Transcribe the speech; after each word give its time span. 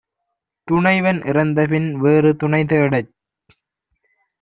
துணைவன் 0.67 1.21
இறந்தபின் 1.23 1.89
வேறு 1.99 2.33
துணைதேடச் 2.35 3.13